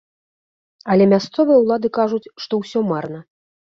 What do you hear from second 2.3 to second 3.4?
што ўсё марна.